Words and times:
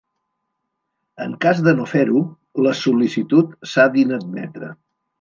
En 1.25 1.35
cas 1.45 1.61
de 1.69 1.75
no 1.81 1.87
fer-ho, 1.93 2.23
la 2.69 2.75
sol·licitud 2.83 3.57
s'ha 3.75 3.89
d'inadmetre. 3.99 4.77